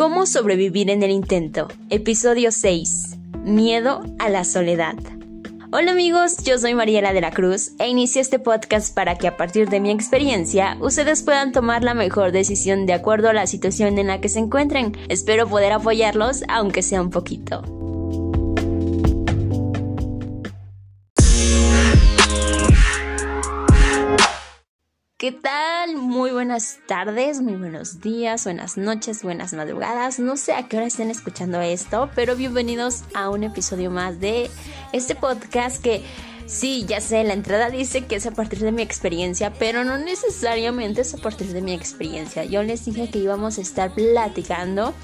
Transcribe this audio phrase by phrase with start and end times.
[0.00, 1.68] ¿Cómo sobrevivir en el intento?
[1.90, 3.18] Episodio 6.
[3.44, 4.94] Miedo a la soledad.
[5.72, 9.36] Hola amigos, yo soy Mariela de la Cruz e inicio este podcast para que a
[9.36, 13.98] partir de mi experiencia ustedes puedan tomar la mejor decisión de acuerdo a la situación
[13.98, 14.96] en la que se encuentren.
[15.10, 17.79] Espero poder apoyarlos aunque sea un poquito.
[25.20, 25.96] ¿Qué tal?
[25.96, 30.18] Muy buenas tardes, muy buenos días, buenas noches, buenas madrugadas.
[30.18, 34.48] No sé a qué hora estén escuchando esto, pero bienvenidos a un episodio más de
[34.94, 36.02] este podcast que
[36.46, 39.98] sí, ya sé, la entrada dice que es a partir de mi experiencia, pero no
[39.98, 42.44] necesariamente es a partir de mi experiencia.
[42.44, 44.94] Yo les dije que íbamos a estar platicando,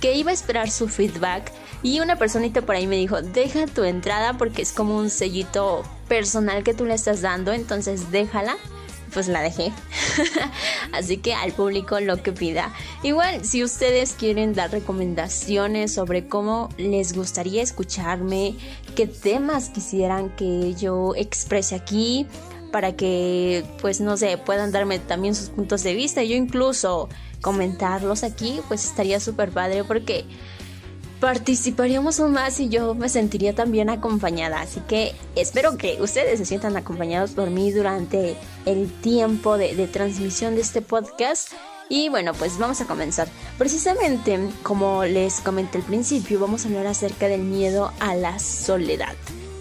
[0.00, 3.84] que iba a esperar su feedback y una personita por ahí me dijo, deja tu
[3.84, 8.56] entrada porque es como un sellito personal que tú le estás dando, entonces déjala
[9.12, 9.72] pues la dejé.
[10.92, 12.72] Así que al público lo que pida.
[13.02, 18.54] Igual, si ustedes quieren dar recomendaciones sobre cómo les gustaría escucharme,
[18.94, 22.26] qué temas quisieran que yo exprese aquí,
[22.70, 26.22] para que, pues no sé, puedan darme también sus puntos de vista.
[26.22, 27.08] Yo incluso
[27.40, 30.24] comentarlos aquí, pues estaría súper padre porque
[31.20, 34.60] participaríamos aún más y yo me sentiría también acompañada.
[34.60, 40.54] Así que espero que ustedes se sientan acompañados por mí durante el tiempo de, transmisión
[40.54, 41.52] de este podcast.
[41.90, 43.28] Y bueno, pues vamos a comenzar.
[43.56, 49.14] Precisamente, como les comenté al principio, vamos a hablar acerca del miedo a la soledad.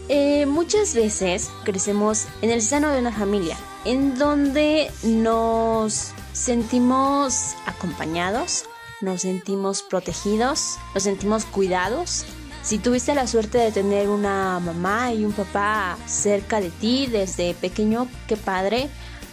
[0.09, 8.65] Eh, muchas veces crecemos en el seno de una familia, en donde nos sentimos acompañados,
[9.01, 12.25] nos sentimos protegidos, nos sentimos cuidados.
[12.63, 17.53] Si tuviste la suerte de tener una mamá y un papá cerca de ti desde
[17.53, 18.89] pequeño, qué padre,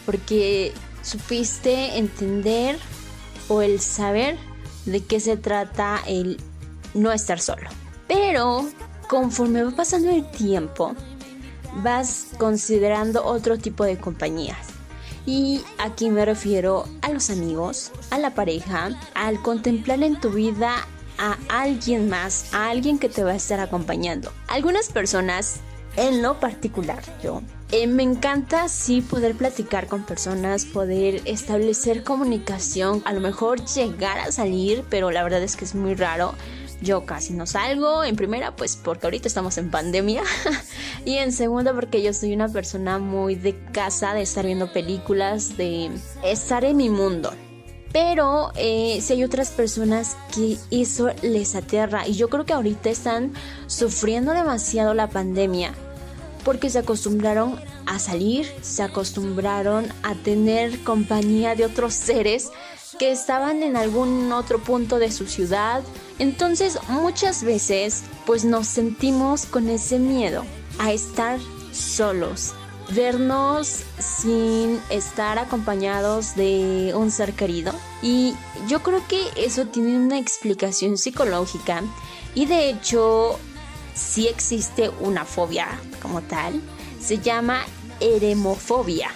[0.06, 2.78] porque supiste entender
[3.48, 4.36] o el saber
[4.86, 6.40] de qué se trata el
[6.94, 7.68] no estar solo.
[8.06, 8.68] Pero
[9.08, 10.94] conforme va pasando el tiempo,
[11.82, 14.73] vas considerando otro tipo de compañías.
[15.26, 20.86] Y aquí me refiero a los amigos, a la pareja, al contemplar en tu vida
[21.18, 24.32] a alguien más, a alguien que te va a estar acompañando.
[24.48, 25.60] Algunas personas,
[25.96, 27.40] en lo particular yo,
[27.70, 34.18] eh, me encanta sí poder platicar con personas, poder establecer comunicación, a lo mejor llegar
[34.18, 36.34] a salir, pero la verdad es que es muy raro.
[36.84, 40.22] Yo casi no salgo, en primera pues porque ahorita estamos en pandemia
[41.06, 45.56] y en segunda porque yo soy una persona muy de casa, de estar viendo películas,
[45.56, 45.90] de
[46.22, 47.32] estar en mi mundo.
[47.90, 52.90] Pero eh, si hay otras personas que eso les aterra y yo creo que ahorita
[52.90, 53.32] están
[53.66, 55.72] sufriendo demasiado la pandemia
[56.44, 62.50] porque se acostumbraron a salir, se acostumbraron a tener compañía de otros seres
[62.98, 65.82] que estaban en algún otro punto de su ciudad.
[66.18, 70.44] Entonces muchas veces pues nos sentimos con ese miedo
[70.78, 71.38] a estar
[71.72, 72.54] solos,
[72.90, 77.72] vernos sin estar acompañados de un ser querido.
[78.02, 78.34] Y
[78.68, 81.82] yo creo que eso tiene una explicación psicológica
[82.34, 83.38] y de hecho
[83.94, 85.68] sí existe una fobia
[86.02, 86.60] como tal.
[87.00, 87.64] Se llama
[88.00, 89.10] eremofobia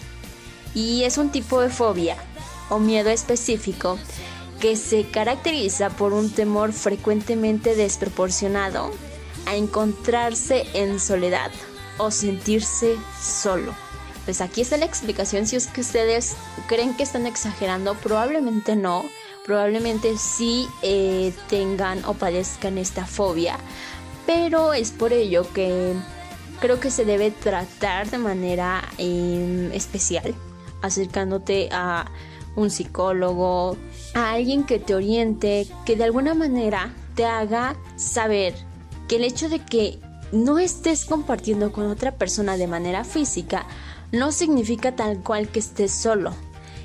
[0.75, 2.17] y es un tipo de fobia
[2.71, 3.99] o miedo específico
[4.61, 8.91] que se caracteriza por un temor frecuentemente desproporcionado
[9.47, 11.51] a encontrarse en soledad
[11.97, 13.75] o sentirse solo.
[14.25, 19.05] Pues aquí está la explicación si es que ustedes creen que están exagerando, probablemente no,
[19.47, 23.59] probablemente sí eh, tengan o padezcan esta fobia,
[24.29, 25.95] pero es por ello que
[26.61, 30.35] creo que se debe tratar de manera em, especial,
[30.83, 32.11] acercándote a
[32.55, 33.79] un psicólogo,
[34.13, 38.55] a alguien que te oriente, que de alguna manera te haga saber
[39.09, 39.99] que el hecho de que
[40.31, 43.67] no estés compartiendo con otra persona de manera física
[44.13, 46.35] no significa tal cual que estés solo.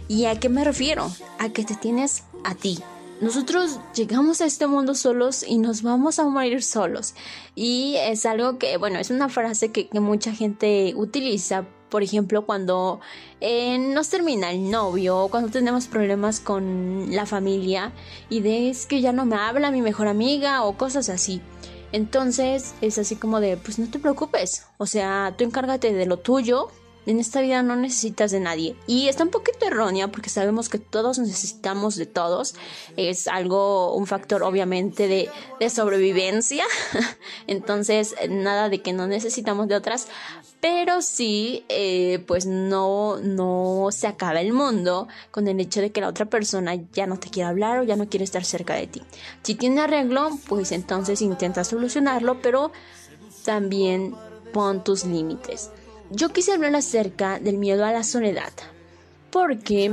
[0.07, 1.11] ¿Y a qué me refiero?
[1.39, 2.79] A que te tienes a ti.
[3.23, 7.15] Nosotros llegamos a este mundo solos y nos vamos a morir solos.
[7.55, 13.01] Y es algo que, bueno, es una frase que, mucha gente utiliza por ejemplo, cuando
[13.39, 17.93] eh, nos termina el novio, cuando tenemos problemas con la familia
[18.29, 21.39] y de es que ya no me habla mi mejor amiga o cosas así.
[21.91, 26.17] Entonces es así como de, pues no te preocupes, o sea, tú encárgate de lo
[26.17, 26.69] tuyo,
[27.05, 28.75] En esta vida no necesitas de nadie.
[28.87, 32.55] Y está un poquito errónea porque sabemos que todos necesitamos de todos.
[32.97, 35.29] Es algo, un factor obviamente de,
[35.59, 36.63] de sobrevivencia.
[37.47, 40.07] Entonces, nada de que no necesitamos de otras.
[40.63, 45.99] Pero sí, eh, pues no, no se acaba el mundo con el hecho de que
[45.99, 48.87] la otra persona ya no te quiere hablar o ya no quiere estar cerca de
[48.87, 49.01] ti.
[49.41, 52.71] Si tiene arreglo, pues entonces intenta solucionarlo, pero
[53.43, 54.15] también
[54.53, 55.69] pon tus límites.
[56.15, 58.53] Yo quise hablar acerca del miedo a la soledad,
[59.31, 59.91] porque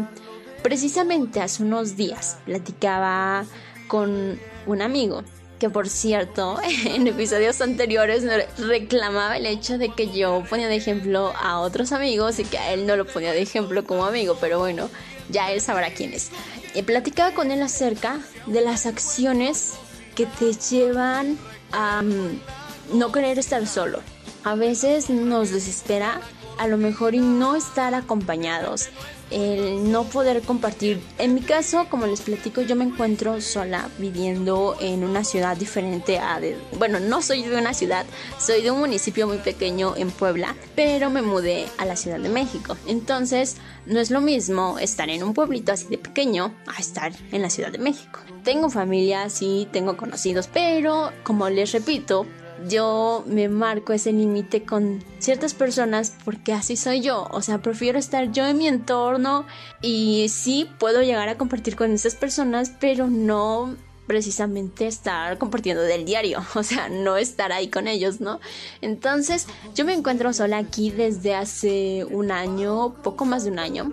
[0.63, 3.47] precisamente hace unos días platicaba
[3.89, 5.25] con un amigo
[5.59, 8.25] que por cierto en episodios anteriores
[8.59, 12.75] reclamaba el hecho de que yo ponía de ejemplo a otros amigos y que a
[12.75, 14.91] él no lo ponía de ejemplo como amigo, pero bueno,
[15.31, 16.29] ya él sabrá quién es.
[16.75, 19.73] Y platicaba con él acerca de las acciones
[20.15, 21.39] que te llevan
[21.73, 24.01] a mm, no querer estar solo.
[24.43, 26.21] A veces nos desespera
[26.59, 28.89] a lo mejor y no estar acompañados,
[29.31, 31.01] el no poder compartir.
[31.19, 36.19] En mi caso, como les platico, yo me encuentro sola viviendo en una ciudad diferente
[36.19, 38.05] a de, bueno, no soy de una ciudad,
[38.39, 42.29] soy de un municipio muy pequeño en Puebla, pero me mudé a la Ciudad de
[42.29, 42.77] México.
[42.87, 47.43] Entonces, no es lo mismo estar en un pueblito así de pequeño a estar en
[47.43, 48.21] la Ciudad de México.
[48.45, 52.27] Tengo familia, sí, tengo conocidos, pero como les repito,
[52.69, 57.29] yo me marco ese límite con ciertas personas porque así soy yo.
[57.31, 59.47] O sea, prefiero estar yo en mi entorno
[59.83, 63.77] y sí puedo llegar a compartir con esas personas, pero no
[64.07, 68.41] precisamente estar compartiendo del diario, o sea, no estar ahí con ellos, ¿no?
[68.81, 73.93] Entonces, yo me encuentro sola aquí desde hace un año, poco más de un año.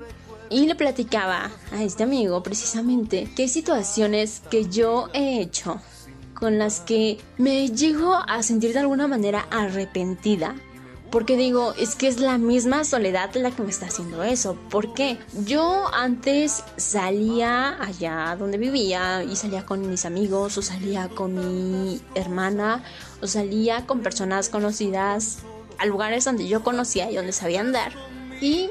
[0.50, 5.82] Y le platicaba a este amigo precisamente qué situaciones que yo he hecho
[6.40, 10.56] con las que me llego a sentir de alguna manera arrepentida.
[11.12, 14.58] Porque digo, es que es la misma soledad la que me está haciendo eso.
[14.70, 15.18] ¿Por qué?
[15.46, 22.02] Yo antes salía allá donde vivía y salía con mis amigos o salía con mi
[22.14, 22.84] hermana
[23.22, 25.40] o salía con personas conocidas
[25.80, 27.94] a lugares donde yo conocía y donde sabía andar.
[28.42, 28.70] Y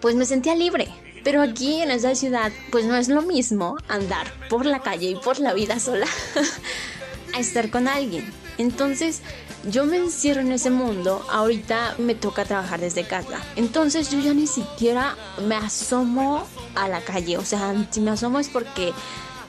[0.00, 0.88] pues me sentía libre.
[1.24, 5.14] Pero aquí en esta ciudad pues no es lo mismo andar por la calle y
[5.16, 6.06] por la vida sola
[7.34, 8.32] a estar con alguien.
[8.58, 9.22] Entonces
[9.70, 13.40] yo me encierro en ese mundo, ahorita me toca trabajar desde casa.
[13.56, 18.38] Entonces yo ya ni siquiera me asomo a la calle, o sea, si me asomo
[18.38, 18.92] es porque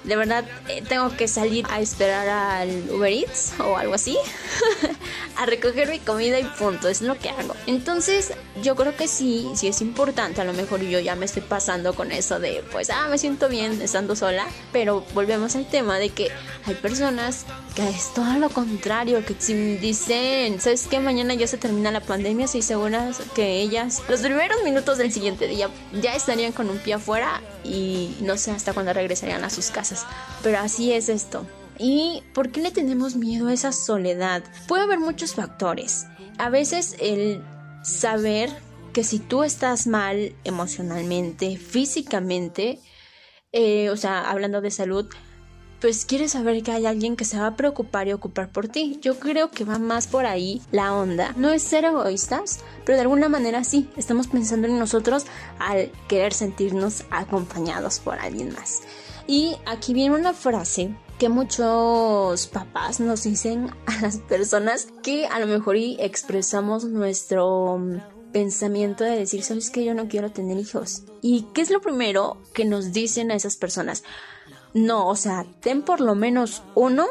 [0.03, 4.17] de verdad eh, tengo que salir a esperar al Uber Eats o algo así,
[5.37, 7.55] a recoger mi comida y punto, es lo que hago.
[7.67, 11.41] Entonces yo creo que sí, sí es importante, a lo mejor yo ya me estoy
[11.41, 15.97] pasando con eso de, pues, ah, me siento bien estando sola, pero volvemos al tema
[15.97, 16.29] de que
[16.65, 17.45] hay personas
[17.75, 20.99] que es todo lo contrario, que si dicen, ¿sabes qué?
[20.99, 25.47] Mañana ya se termina la pandemia, estoy segura que ellas, los primeros minutos del siguiente
[25.47, 25.69] día,
[26.01, 30.05] ya estarían con un pie afuera y no sé hasta cuándo regresarían a sus casas.
[30.41, 31.45] Pero así es esto.
[31.79, 34.43] ¿Y por qué le tenemos miedo a esa soledad?
[34.67, 36.05] Puede haber muchos factores.
[36.37, 37.41] A veces el
[37.83, 38.49] saber
[38.93, 42.79] que si tú estás mal emocionalmente, físicamente,
[43.51, 45.07] eh, o sea, hablando de salud,
[45.83, 48.99] pues quieres saber que hay alguien que se va a preocupar y ocupar por ti.
[49.01, 51.33] Yo creo que va más por ahí la onda.
[51.35, 55.25] No es ser egoístas, pero de alguna manera sí, estamos pensando en nosotros
[55.59, 58.83] al querer sentirnos acompañados por alguien más.
[59.27, 65.37] Y aquí viene una frase que muchos papás nos dicen a las personas que a
[65.41, 67.77] lo mejor y expresamos nuestro
[68.31, 71.03] pensamiento de decir, sabes que yo no quiero tener hijos.
[71.21, 74.03] ¿Y qué es lo primero que nos dicen a esas personas?
[74.73, 77.05] No, o sea, ten por lo menos uno,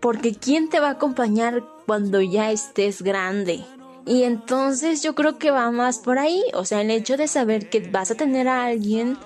[0.00, 3.64] porque ¿quién te va a acompañar cuando ya estés grande?
[4.06, 7.70] Y entonces yo creo que va más por ahí, o sea, el hecho de saber
[7.70, 9.16] que vas a tener a alguien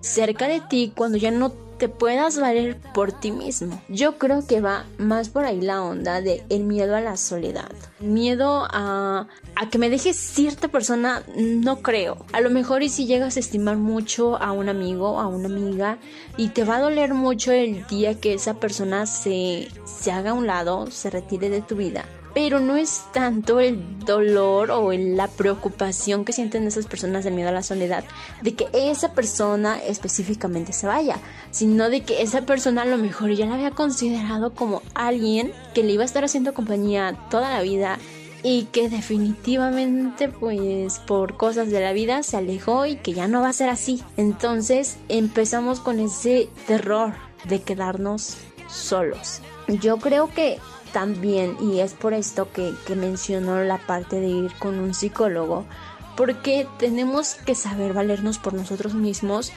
[0.00, 3.82] cerca de ti cuando ya no te puedas valer por ti mismo.
[3.88, 7.70] Yo creo que va más por ahí la onda de el miedo a la soledad.
[8.00, 12.24] Miedo a, a que me deje cierta persona, no creo.
[12.32, 15.98] A lo mejor y si llegas a estimar mucho a un amigo, a una amiga,
[16.36, 20.34] y te va a doler mucho el día que esa persona se, se haga a
[20.34, 22.04] un lado, se retire de tu vida
[22.36, 27.48] pero no es tanto el dolor o la preocupación que sienten esas personas del miedo
[27.48, 28.04] a la soledad
[28.42, 31.16] de que esa persona específicamente se vaya,
[31.50, 35.82] sino de que esa persona a lo mejor ya la había considerado como alguien que
[35.82, 37.98] le iba a estar haciendo compañía toda la vida
[38.42, 43.40] y que definitivamente pues por cosas de la vida se alejó y que ya no
[43.40, 44.02] va a ser así.
[44.18, 47.14] Entonces empezamos con ese terror
[47.48, 48.36] de quedarnos
[48.68, 49.40] solos.
[49.68, 50.58] Yo creo que
[50.96, 55.66] también, y es por esto que, que menciono la parte de ir con un psicólogo,
[56.16, 59.52] porque tenemos que saber valernos por nosotros mismos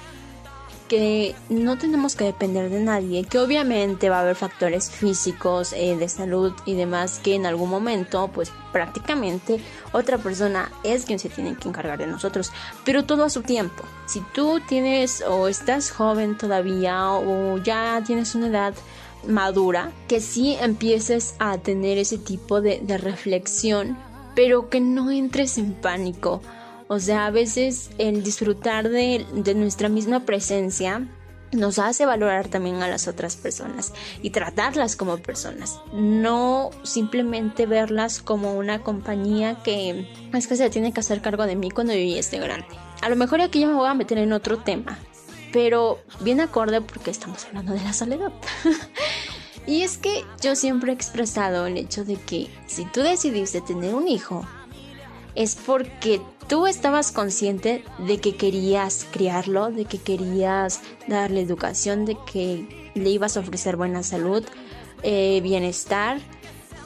[0.90, 5.96] que no tenemos que depender de nadie, que obviamente va a haber factores físicos, eh,
[5.96, 9.62] de salud y demás que en algún momento pues prácticamente
[9.94, 12.52] otra persona es quien se tiene que encargar de nosotros,
[12.84, 13.86] pero todo a su tiempo.
[14.08, 18.74] Si tú tienes o estás joven todavía o ya tienes una edad
[19.28, 23.98] madura, que sí empieces a tener ese tipo de, de reflexión,
[24.36, 26.42] pero que no entres en pánico
[26.92, 29.24] o sea, a veces el disfrutar de,
[29.56, 31.08] nuestra misma presencia
[31.52, 38.24] nos hace valorar también a las otras personas y tratarlas como personas, no simplemente verlas
[38.24, 42.00] como una compañía que es que se tiene que hacer cargo de mí cuando yo
[42.00, 42.66] ya esté grande.
[43.04, 44.98] A lo mejor aquí ya me voy a meter en otro tema,
[45.52, 48.32] pero bien acorde porque estamos hablando de la soledad.
[49.68, 53.96] y es que yo siempre he expresado el hecho de que si tú decidiste tener
[53.96, 54.46] un hijo,
[55.36, 62.18] es porque tú estabas consciente de que querías criarlo, de que querías darle educación, de
[62.32, 64.44] que le ibas a ofrecer buena salud,
[65.04, 66.20] eh, bienestar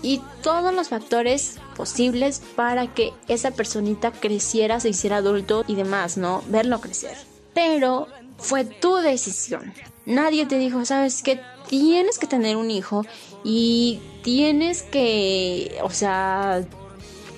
[0.03, 6.17] y todos los factores posibles para que esa personita creciera, se hiciera adulto y demás,
[6.17, 6.43] ¿no?
[6.49, 7.17] Verlo crecer.
[7.53, 8.07] Pero
[8.43, 9.73] fue tu decisión.
[10.05, 13.05] Nadie te dijo, sabes que tienes que tener un hijo
[13.43, 16.61] y tienes que, o sea,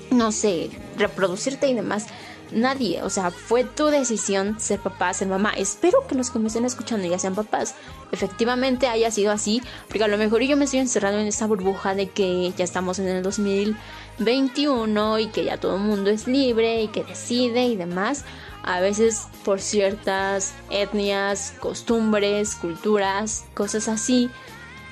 [0.09, 2.07] no sé, reproducirte y demás.
[2.51, 5.51] Nadie, o sea, fue tu decisión ser papá, ser mamá.
[5.57, 7.75] Espero que los que me estén escuchando ya sean papás.
[8.11, 11.93] Efectivamente haya sido así, porque a lo mejor yo me estoy encerrando en esta burbuja
[11.95, 16.81] de que ya estamos en el 2021 y que ya todo el mundo es libre
[16.81, 18.25] y que decide y demás.
[18.67, 24.31] A veces por ciertas etnias, costumbres, culturas, cosas así,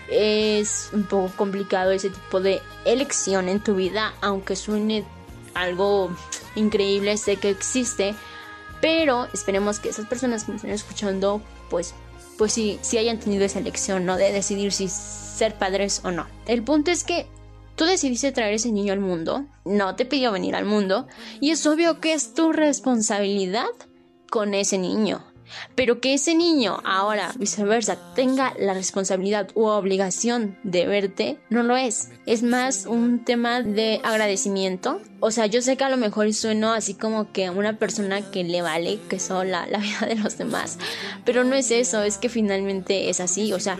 [0.09, 5.03] es un poco complicado ese tipo de elección en tu vida, aunque suene
[5.55, 6.15] algo
[6.55, 8.13] increíble, sé que existe,
[8.79, 11.95] pero esperemos que esas personas que me estén escuchando, pues,
[12.37, 14.17] pues sí, sí hayan tenido esa elección, ¿no?
[14.17, 16.27] De decidir si ser padres o no.
[16.45, 17.27] El punto es que
[17.75, 21.07] tú decidiste traer ese niño al mundo, no te pidió venir al mundo,
[21.39, 23.67] y es obvio que es tu responsabilidad
[24.29, 25.23] con ese niño.
[25.75, 31.77] Pero que ese niño ahora, viceversa, tenga la responsabilidad u obligación de verte, no lo
[31.77, 32.09] es.
[32.25, 35.01] Es más un tema de agradecimiento.
[35.19, 38.43] O sea, yo sé que a lo mejor sueno así como que una persona que
[38.43, 40.77] le vale que sola la vida de los demás.
[41.25, 43.53] Pero no es eso, es que finalmente es así.
[43.53, 43.77] O sea,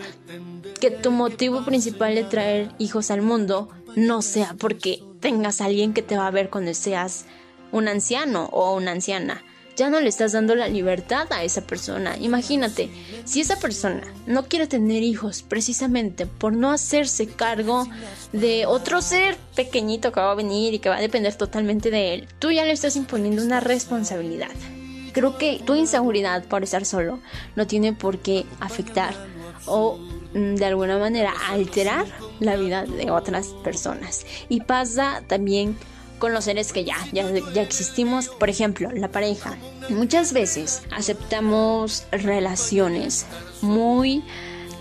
[0.80, 5.92] que tu motivo principal de traer hijos al mundo no sea porque tengas a alguien
[5.92, 7.26] que te va a ver cuando seas
[7.72, 9.42] un anciano o una anciana
[9.76, 12.16] ya no le estás dando la libertad a esa persona.
[12.18, 12.90] Imagínate,
[13.24, 17.86] si esa persona no quiere tener hijos precisamente por no hacerse cargo
[18.32, 22.14] de otro ser pequeñito que va a venir y que va a depender totalmente de
[22.14, 24.50] él, tú ya le estás imponiendo una responsabilidad.
[25.12, 27.20] Creo que tu inseguridad por estar solo
[27.56, 29.14] no tiene por qué afectar
[29.66, 29.98] o
[30.34, 32.06] de alguna manera alterar
[32.40, 34.26] la vida de otras personas.
[34.48, 35.76] Y pasa también
[36.18, 38.28] con los seres que ya, ya, ya existimos.
[38.28, 39.56] Por ejemplo, la pareja.
[39.88, 43.26] Muchas veces aceptamos relaciones
[43.62, 44.22] muy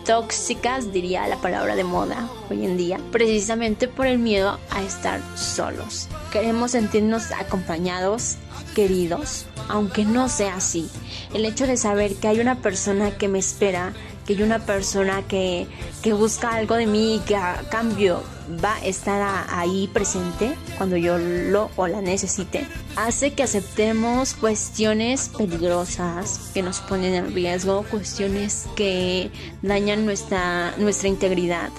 [0.06, 5.22] tóxicas, diría la palabra de moda hoy en día, precisamente por el miedo a estar
[5.38, 6.10] solos.
[6.32, 8.36] Queremos sentirnos acompañados,
[8.76, 10.90] queridos, aunque no sea así.
[11.34, 13.94] El hecho de saber que hay una persona que me espera,
[14.26, 15.68] que hay una persona que,
[16.02, 18.24] que busca algo de mí y que a cambio
[18.64, 25.30] va a estar ahí presente cuando yo lo o la necesite, hace que aceptemos cuestiones
[25.30, 31.70] peligrosas que nos ponen en riesgo, cuestiones que dañan nuestra, nuestra integridad,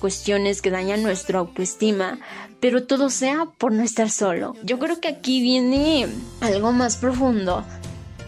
[0.00, 2.18] cuestiones que dañan nuestra autoestima,
[2.60, 4.54] pero todo sea por no estar solo.
[4.64, 6.08] Yo creo que aquí viene
[6.40, 7.64] algo más profundo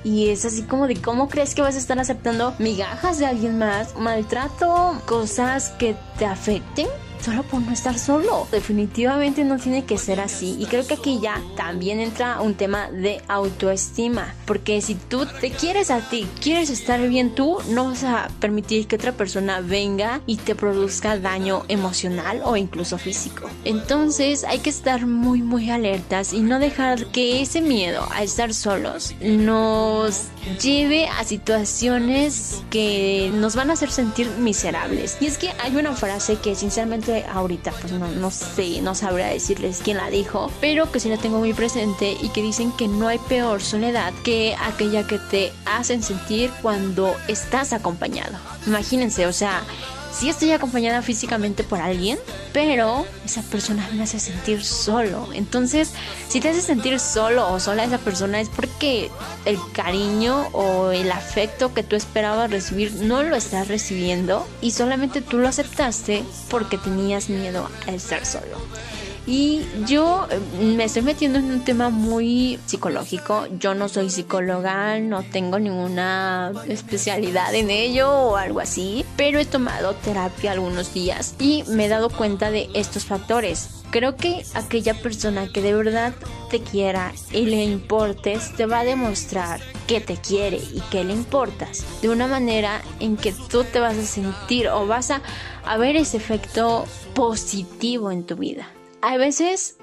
[0.04, 3.58] y es así como de cómo crees que vas a estar aceptando migajas de alguien
[3.58, 6.86] más, maltrato, cosas que te afecten
[7.22, 8.46] solo por no estar solo.
[8.50, 10.56] Definitivamente no tiene que ser así.
[10.58, 14.34] Y creo que aquí ya también entra un tema de autoestima.
[14.46, 18.86] Porque si tú te quieres a ti, quieres estar bien tú, no vas a permitir
[18.86, 23.48] que otra persona venga y te produzca daño emocional o incluso físico.
[23.64, 28.54] Entonces hay que estar muy muy alertas y no dejar que ese miedo a estar
[28.54, 30.24] solos nos
[30.62, 35.16] lleve a situaciones que nos van a hacer sentir miserables.
[35.20, 39.26] Y es que hay una frase que sinceramente ahorita pues no, no sé, no sabría
[39.26, 42.88] decirles quién la dijo, pero que sí la tengo muy presente y que dicen que
[42.88, 48.38] no hay peor soledad que aquella que te hacen sentir cuando estás acompañado.
[48.66, 49.62] Imagínense, o sea,
[50.12, 52.18] sí estoy acompañada físicamente por alguien,
[52.52, 55.28] pero esa persona me hace sentir solo.
[55.32, 55.92] Entonces,
[56.28, 59.10] si te hace sentir solo o sola esa persona es porque
[59.44, 65.20] el cariño o el afecto que tú esperabas recibir no lo estás recibiendo y solamente
[65.20, 68.58] tú lo aceptaste porque tenías miedo a estar solo.
[69.32, 73.46] Y yo eh, me estoy metiendo en un tema muy psicológico.
[73.60, 79.44] Yo no soy psicóloga, no tengo ninguna especialidad en ello o algo así, pero he
[79.44, 83.68] tomado terapia algunos días y me he dado cuenta de estos factores.
[83.92, 86.12] Creo que aquella persona que de verdad
[86.50, 91.12] te quiera y le importes te va a demostrar que te quiere y que le
[91.12, 95.22] importas de una manera en que tú te vas a sentir o vas a,
[95.64, 96.84] a ver ese efecto
[97.14, 98.66] positivo en tu vida.
[99.02, 99.76] A veces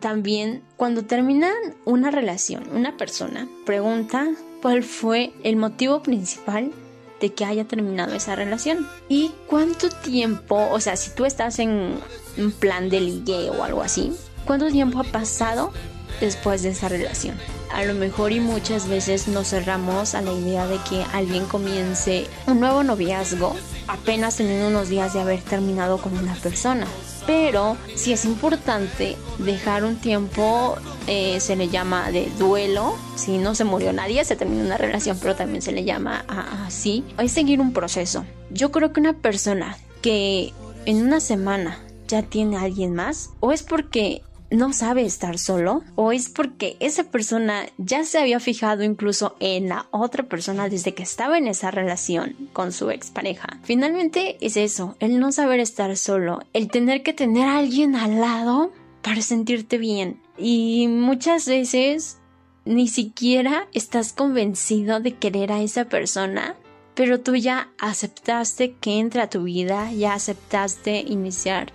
[0.00, 1.54] también cuando terminan
[1.84, 4.26] una relación, una persona pregunta
[4.62, 6.72] cuál fue el motivo principal
[7.20, 8.86] de que haya terminado esa relación.
[9.08, 11.98] Y cuánto tiempo, o sea, si tú estás en
[12.36, 14.12] un plan de ligue o algo así,
[14.44, 15.72] cuánto tiempo ha pasado
[16.20, 17.36] después de esa relación.
[17.72, 22.26] A lo mejor y muchas veces nos cerramos a la idea de que alguien comience
[22.46, 23.54] un nuevo noviazgo
[23.88, 26.86] apenas teniendo unos días de haber terminado con una persona
[27.26, 30.76] pero si es importante dejar un tiempo,
[31.08, 35.18] eh, se le llama de duelo, si no se murió nadie, se terminó una relación,
[35.20, 36.24] pero también se le llama
[36.64, 38.24] así, es seguir un proceso.
[38.50, 40.52] Yo creo que una persona que
[40.84, 45.82] en una semana ya tiene a alguien más, o es porque no sabe estar solo
[45.94, 50.94] o es porque esa persona ya se había fijado incluso en la otra persona desde
[50.94, 53.58] que estaba en esa relación con su expareja.
[53.62, 58.20] Finalmente es eso, el no saber estar solo, el tener que tener a alguien al
[58.20, 58.72] lado
[59.02, 60.20] para sentirte bien.
[60.38, 62.18] Y muchas veces
[62.64, 66.56] ni siquiera estás convencido de querer a esa persona,
[66.94, 71.72] pero tú ya aceptaste que entra a tu vida, ya aceptaste iniciar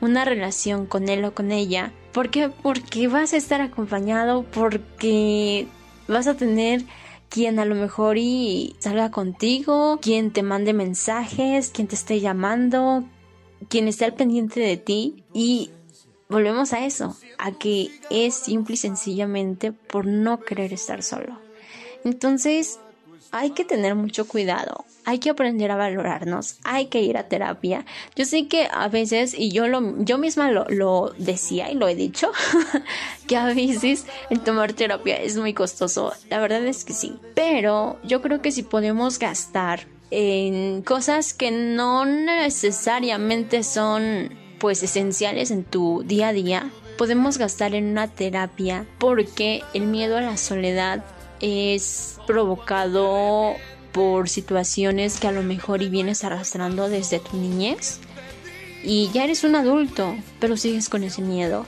[0.00, 2.48] una relación con él o con ella ¿Por qué?
[2.48, 5.66] Porque vas a estar acompañado, porque
[6.06, 6.84] vas a tener
[7.28, 13.02] quien a lo mejor y salga contigo, quien te mande mensajes, quien te esté llamando,
[13.68, 15.70] quien esté al pendiente de ti y
[16.28, 21.40] volvemos a eso, a que es simple y sencillamente por no querer estar solo.
[22.04, 22.78] Entonces,
[23.34, 27.84] hay que tener mucho cuidado, hay que aprender a valorarnos, hay que ir a terapia.
[28.14, 31.96] Yo sé que a veces, y yo, lo, yo misma lo, decía y lo he
[31.96, 32.30] dicho,
[33.26, 36.12] que a veces el tomar terapia es muy costoso.
[36.30, 37.18] La verdad es que sí.
[37.34, 45.50] Pero yo creo que si podemos gastar en cosas que no necesariamente son pues esenciales
[45.50, 50.36] en tu día a día, podemos gastar en una terapia porque el miedo a la
[50.36, 51.04] soledad
[51.44, 53.54] es provocado
[53.92, 58.00] por situaciones que a lo mejor y vienes arrastrando desde tu niñez.
[58.82, 61.66] Y ya eres un adulto, pero sigues con ese miedo.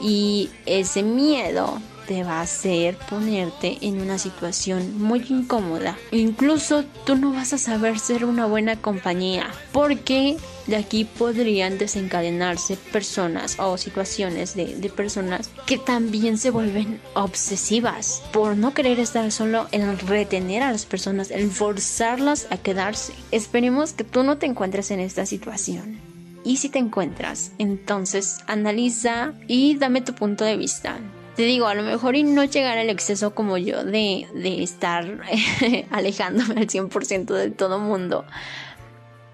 [0.00, 5.96] Y ese miedo te va a hacer ponerte en una situación muy incómoda.
[6.12, 12.76] Incluso tú no vas a saber ser una buena compañía porque de aquí podrían desencadenarse
[12.76, 14.66] personas o situaciones de,
[14.96, 20.86] personas que también se vuelven obsesivas por no querer estar solo, en retener a las
[20.86, 23.12] personas, en forzarlas a quedarse.
[23.30, 26.00] Esperemos que tú no te encuentres en esta situación.
[26.44, 31.00] Y si te encuentras, entonces analiza y dame tu punto de vista
[31.36, 35.20] te digo, a lo mejor y no llegar al exceso como yo de, de estar
[35.90, 38.24] alejándome al 100% de todo mundo,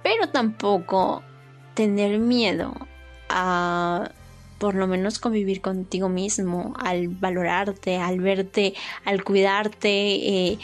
[0.02, 1.22] pero tampoco
[1.74, 2.74] tener miedo
[3.28, 4.10] a
[4.62, 10.58] por lo menos convivir contigo mismo, al valorarte, al verte, al cuidarte, eh,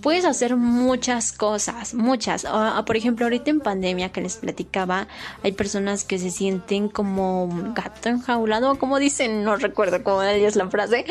[0.00, 2.46] puedes hacer muchas cosas, muchas.
[2.86, 5.08] por ejemplo, ahorita en pandemia que les platicaba,
[5.42, 10.68] hay personas que se sienten como gato enjaulado, como dicen, no recuerdo cómo es la
[10.68, 11.04] frase,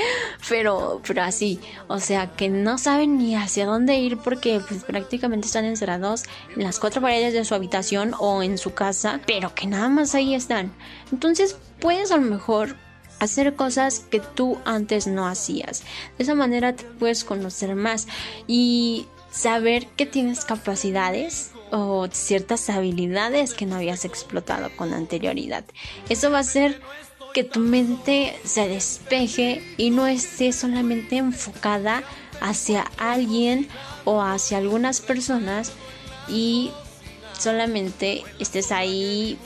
[0.48, 5.48] pero, pero así, o sea, que no saben ni hacia dónde ir porque pues, prácticamente
[5.48, 6.24] están encerrados
[6.56, 10.16] en las cuatro paredes de su habitación o en su casa, pero que nada más
[10.16, 10.72] ahí están.
[11.12, 12.78] Entonces, puedes a lo mejor
[13.20, 15.84] hacer cosas que tú antes no hacías.
[16.18, 18.08] De esa manera te puedes conocer más
[18.48, 25.66] y saber que tienes capacidades o ciertas habilidades que no habías explotado con anterioridad.
[26.10, 26.82] Eso va a hacer
[27.34, 32.04] que tu mente se despeje y no esté solamente enfocada
[32.42, 33.68] hacia alguien
[34.04, 35.72] o hacia algunas personas
[36.28, 36.72] y
[37.38, 39.38] solamente estés ahí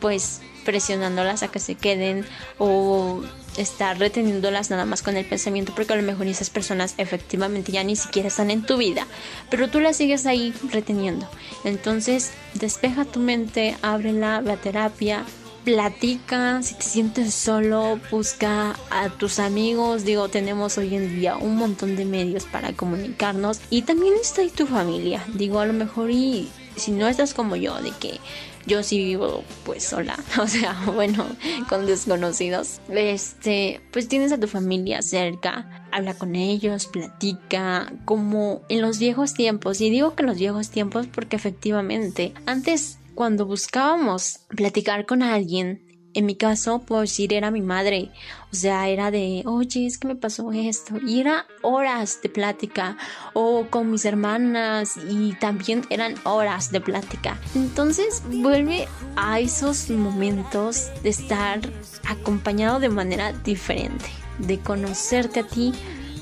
[0.00, 2.24] pues presionándolas a que se queden
[2.58, 3.22] o
[3.56, 7.84] estar reteniéndolas nada más con el pensamiento porque a lo mejor esas personas efectivamente ya
[7.84, 9.06] ni siquiera están en tu vida,
[9.50, 11.28] pero tú las sigues ahí reteniendo.
[11.64, 15.24] Entonces, despeja tu mente, ábrela, ve a terapia,
[15.64, 21.56] platica, si te sientes solo, busca a tus amigos, digo, tenemos hoy en día un
[21.56, 26.10] montón de medios para comunicarnos y también está ahí tu familia, digo, a lo mejor
[26.10, 28.18] y si no estás como yo, de que
[28.66, 31.26] yo sí vivo pues sola, o sea, bueno,
[31.68, 32.80] con desconocidos.
[32.88, 39.34] Este, pues tienes a tu familia cerca, habla con ellos, platica, como en los viejos
[39.34, 39.80] tiempos.
[39.80, 45.82] Y digo que en los viejos tiempos porque efectivamente, antes cuando buscábamos platicar con alguien,
[46.14, 48.10] en mi caso, puedo decir, era mi madre.
[48.52, 50.96] O sea, era de, oye, es que me pasó esto.
[51.06, 52.96] Y era horas de plática.
[53.32, 54.94] O con mis hermanas.
[55.08, 57.38] Y también eran horas de plática.
[57.54, 61.60] Entonces, vuelve a esos momentos de estar
[62.06, 64.06] acompañado de manera diferente.
[64.38, 65.72] De conocerte a ti,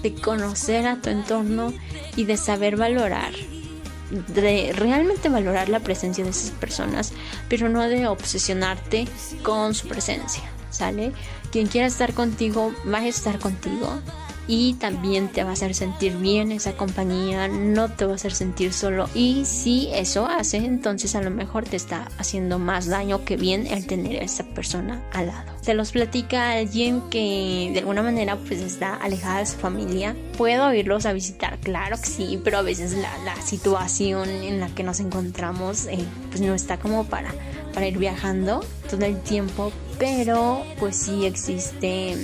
[0.02, 1.72] de conocer a tu entorno
[2.16, 3.32] y de saber valorar
[4.10, 7.12] de realmente valorar la presencia de esas personas,
[7.48, 9.06] pero no de obsesionarte
[9.42, 11.12] con su presencia, ¿sale?
[11.52, 14.00] Quien quiera estar contigo va a estar contigo
[14.50, 18.32] y también te va a hacer sentir bien esa compañía, no te va a hacer
[18.32, 23.24] sentir solo y si eso hace, entonces a lo mejor te está haciendo más daño
[23.24, 25.52] que bien el tener a esa persona al lado.
[25.60, 30.16] Se los platica alguien que de alguna manera pues está alejada de su familia.
[30.36, 34.66] Puedo irlos a visitar, claro que sí, pero a veces la, la situación en la
[34.66, 37.32] que nos encontramos eh, pues no está como para,
[37.72, 42.16] para ir viajando todo el tiempo, pero pues sí existe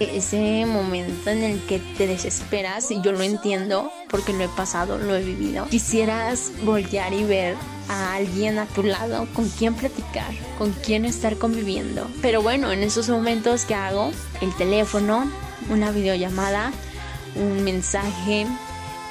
[0.00, 4.98] ese momento en el que te desesperas y yo lo entiendo porque lo he pasado,
[4.98, 5.66] lo he vivido.
[5.66, 7.56] Quisieras voltear y ver
[7.88, 12.06] a alguien a tu lado con quien platicar, con quien estar conviviendo.
[12.22, 15.30] Pero bueno, en esos momentos que hago, el teléfono,
[15.70, 16.72] una videollamada,
[17.34, 18.46] un mensaje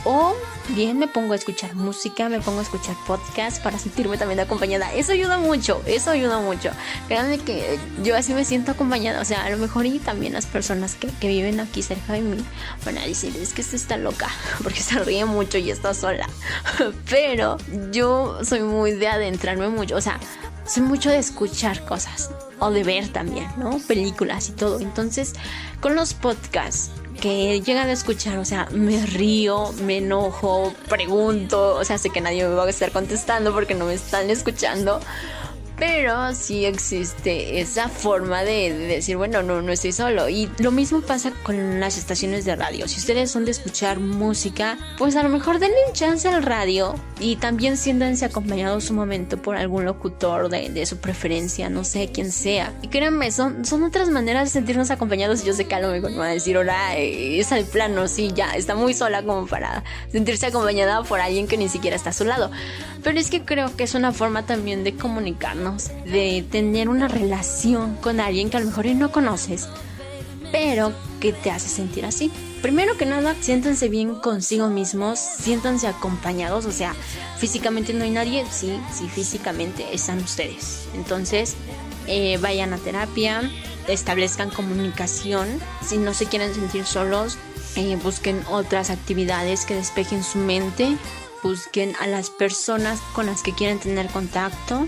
[0.04, 0.34] o
[0.70, 4.94] bien me pongo a escuchar música, me pongo a escuchar podcast para sentirme también acompañada.
[4.94, 6.72] Eso ayuda mucho, eso ayuda mucho.
[7.08, 9.22] Créanme que yo así me siento acompañada.
[9.22, 12.38] O sea, a lo mejor y también las personas que, viven aquí cerca de mí
[12.86, 14.30] van a decir, es que esta está loca,
[14.64, 16.28] porque se ríe mucho y está sola.
[17.10, 17.58] Pero
[17.92, 20.20] yo soy muy de adentrarme mucho, o sea,
[20.66, 22.30] soy mucho de escuchar cosas
[22.60, 23.80] o de ver también, ¿no?
[23.88, 24.80] Películas y todo.
[24.80, 25.34] Entonces,
[25.80, 31.84] con los podcasts que llegan a escuchar, o sea, me río, me enojo, pregunto, o
[31.84, 35.00] sea, sé que nadie me va a estar contestando porque no me están escuchando,
[35.78, 40.28] pero sí existe esa forma de, decir, bueno, no, no estoy solo.
[40.28, 42.88] Y lo mismo pasa con las estaciones de radio.
[42.88, 46.96] Si ustedes son de escuchar música, pues a lo mejor denle un chance al radio
[47.20, 52.32] y también siéntanse acompañados un momento por algún locutor de, su preferencia, no sé quién
[52.32, 52.74] sea.
[52.82, 55.44] Y créanme, son, son otras maneras de sentirnos acompañados.
[55.44, 58.32] Yo sé que a lo mejor me van a decir, hola, es al plano, sí,
[58.34, 62.14] ya, está muy sola como para sentirse acompañada por alguien que ni siquiera está a
[62.14, 62.50] su lado.
[63.04, 65.67] Pero es que creo que es una forma también de comunicarnos
[66.06, 69.68] de tener una relación con alguien que a lo mejor no conoces,
[70.52, 72.32] pero que te hace sentir así.
[72.62, 76.96] Primero que nada, siéntanse bien consigo mismos, siéntanse acompañados, o sea,
[77.38, 80.88] físicamente no hay nadie, sí, sí, físicamente están ustedes.
[80.96, 81.56] Entonces,
[82.08, 83.50] eh, vayan a terapia,
[83.88, 85.48] establezcan comunicación,
[85.86, 87.38] si no se quieren sentir solos,
[87.76, 90.98] eh, busquen otras actividades que despejen su mente,
[91.44, 94.88] busquen a las personas con las que quieren tener contacto,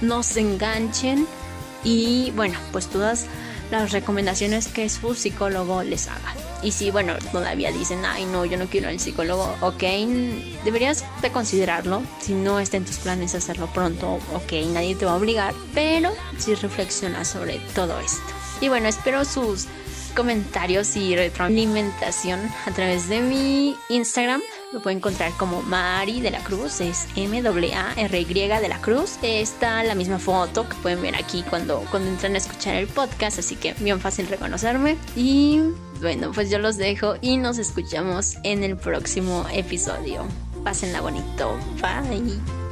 [0.00, 1.26] no se enganchen
[1.84, 3.26] y bueno, pues todas
[3.70, 6.34] las recomendaciones que su psicólogo les haga.
[6.62, 9.82] Y si, bueno, todavía dicen, ay, no, yo no quiero al psicólogo, ok,
[10.64, 12.02] deberías de considerarlo.
[12.20, 16.12] Si no está en tus planes hacerlo pronto, ok, nadie te va a obligar, pero
[16.38, 18.20] si reflexiona sobre todo esto.
[18.60, 19.66] Y bueno, espero sus
[20.16, 24.40] comentarios y retroalimentación a través de mi Instagram.
[24.72, 29.18] Lo pueden encontrar como Mari de la Cruz, es M-A-R-Y de la Cruz.
[29.22, 33.38] Está la misma foto que pueden ver aquí cuando, cuando entran a escuchar el podcast,
[33.38, 34.96] así que bien fácil reconocerme.
[35.14, 35.60] Y
[36.00, 40.26] bueno, pues yo los dejo y nos escuchamos en el próximo episodio.
[40.64, 41.56] Pásenla bonito.
[41.80, 42.65] Bye.